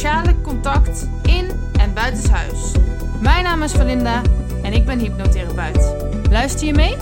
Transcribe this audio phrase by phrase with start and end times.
[0.00, 2.72] sociale contact in en buitenshuis.
[3.20, 4.22] Mijn naam is Valinda
[4.62, 5.82] en ik ben hypnotherapeut.
[6.30, 6.96] Luister je mee?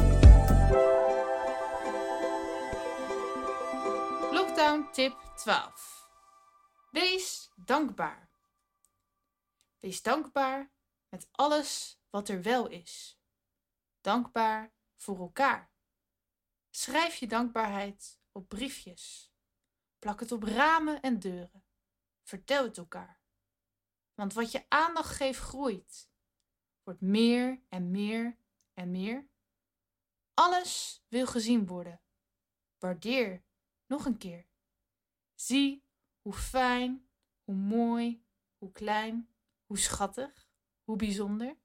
[4.32, 6.08] Lockdown tip 12.
[6.90, 8.30] Wees dankbaar.
[9.78, 10.70] Wees dankbaar
[11.08, 13.20] met alles wat er wel is.
[14.00, 15.70] Dankbaar voor elkaar.
[16.70, 19.32] Schrijf je dankbaarheid op briefjes.
[19.98, 21.57] Plak het op ramen en deuren.
[22.28, 23.20] Vertel het elkaar.
[24.14, 26.10] Want wat je aandacht geeft groeit.
[26.82, 28.38] Wordt meer en meer
[28.74, 29.28] en meer.
[30.34, 32.02] Alles wil gezien worden.
[32.78, 33.44] Waardeer
[33.86, 34.46] nog een keer.
[35.34, 35.84] Zie
[36.20, 37.08] hoe fijn,
[37.42, 38.24] hoe mooi,
[38.58, 39.34] hoe klein,
[39.66, 40.50] hoe schattig,
[40.82, 41.58] hoe bijzonder.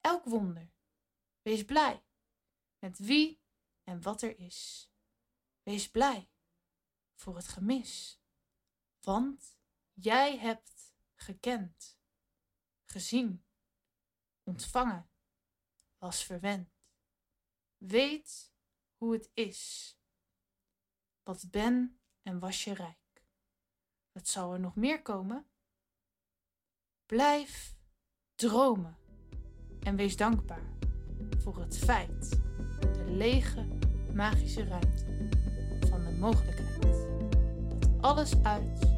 [0.00, 0.72] Elk wonder.
[1.42, 2.04] Wees blij
[2.78, 3.42] met wie
[3.84, 4.90] en wat er is.
[5.62, 6.30] Wees blij
[7.14, 8.22] voor het gemis,
[9.00, 9.57] want
[10.00, 11.98] jij hebt gekend,
[12.84, 13.44] gezien,
[14.42, 15.10] ontvangen,
[15.98, 16.70] was verwend.
[17.76, 18.52] Weet
[18.96, 19.92] hoe het is.
[21.22, 23.26] Wat ben en was je rijk.
[24.12, 25.50] Wat zou er nog meer komen?
[27.06, 27.76] Blijf
[28.34, 28.98] dromen
[29.80, 30.76] en wees dankbaar
[31.38, 32.30] voor het feit,
[32.80, 33.78] de lege
[34.14, 35.28] magische ruimte
[35.88, 36.82] van de mogelijkheid
[37.80, 38.97] dat alles uit